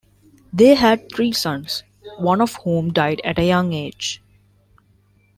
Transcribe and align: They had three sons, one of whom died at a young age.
They 0.51 0.73
had 0.73 1.11
three 1.13 1.31
sons, 1.31 1.83
one 2.17 2.41
of 2.41 2.55
whom 2.63 2.91
died 2.91 3.21
at 3.23 3.37
a 3.37 3.45
young 3.45 3.71
age. 3.71 4.19